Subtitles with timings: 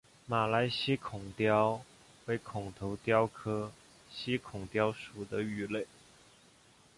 [0.25, 1.83] 马来犀孔鲷
[2.25, 3.71] 为孔头鲷科
[4.09, 5.85] 犀孔鲷属的鱼类。